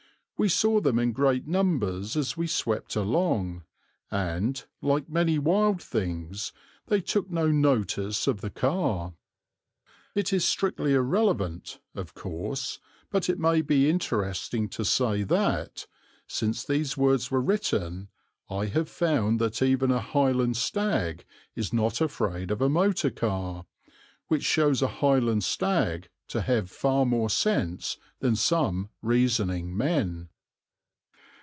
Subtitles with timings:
[0.37, 3.63] We saw them in great numbers as we swept along,
[4.09, 6.51] and, like many wild things,
[6.87, 9.13] they took no notice of the car.
[10.15, 12.79] It is strictly irrelevant, of course,
[13.11, 15.85] but it may be interesting to say that,
[16.25, 18.07] since these words were written,
[18.49, 21.23] I have found that even a Highland stag
[21.55, 23.67] is not afraid of a motor car,
[24.27, 30.29] which shows a Highland stag to have far more sense than some reasoning men.